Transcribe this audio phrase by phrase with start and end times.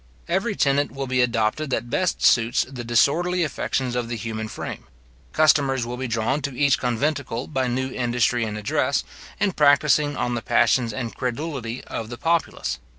[0.27, 4.85] Every tenet will be adopted that best suits the disorderly affections of the human frame.
[5.31, 9.03] Customers will be drawn to each conventicle by new industry and address,
[9.39, 12.79] in practising on the passions and credulity of the populace.